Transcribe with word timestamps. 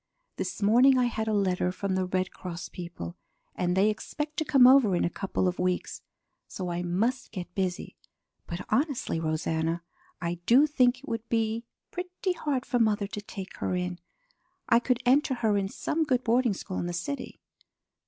This 0.37 0.63
morning 0.63 0.97
I 0.97 1.05
had 1.05 1.27
a 1.27 1.31
letter 1.31 1.71
from 1.71 1.93
the 1.93 2.07
Red 2.07 2.31
Cross 2.31 2.69
people, 2.69 3.17
and 3.53 3.77
they 3.77 3.87
expect 3.91 4.35
to 4.37 4.43
come 4.43 4.65
over 4.65 4.95
in 4.95 5.05
a 5.05 5.11
couple 5.11 5.47
of 5.47 5.59
weeks. 5.59 6.01
So 6.47 6.71
I 6.71 6.81
must 6.81 7.29
get 7.31 7.53
busy. 7.53 7.97
But 8.47 8.65
honestly, 8.69 9.19
Rosanna, 9.19 9.83
I 10.19 10.39
do 10.47 10.65
think 10.65 10.97
it 10.97 11.07
would 11.07 11.29
be 11.29 11.65
pretty 11.91 12.33
hard 12.33 12.65
for 12.65 12.79
mother 12.79 13.05
to 13.05 13.21
take 13.21 13.57
her 13.57 13.75
in. 13.75 13.99
I 14.67 14.79
could 14.79 15.03
enter 15.05 15.35
her 15.35 15.55
in 15.55 15.69
some 15.69 16.03
good 16.03 16.23
boarding 16.23 16.55
school 16.55 16.79
in 16.79 16.87
the 16.87 16.93
city." 16.93 17.39